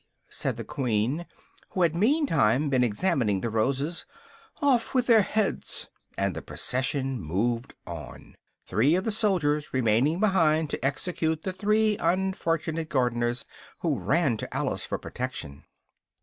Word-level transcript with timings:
said 0.31 0.57
the 0.57 0.63
Queen, 0.63 1.27
who 1.73 1.83
had 1.83 1.93
meantime 1.95 2.69
been 2.71 2.83
examining 2.83 3.41
the 3.41 3.51
roses, 3.51 4.07
"off 4.59 4.95
with 4.95 5.05
their 5.05 5.21
heads!" 5.21 5.89
and 6.17 6.33
the 6.35 6.41
procession 6.41 7.21
moved 7.21 7.75
on, 7.85 8.33
three 8.65 8.95
of 8.95 9.03
the 9.03 9.11
soldiers 9.11 9.75
remaining 9.75 10.19
behind 10.19 10.71
to 10.71 10.83
execute 10.83 11.43
the 11.43 11.53
three 11.53 11.99
unfortunate 11.99 12.89
gardeners, 12.89 13.45
who 13.81 13.99
ran 13.99 14.37
to 14.37 14.51
Alice 14.51 14.83
for 14.83 14.97
protection. 14.97 15.65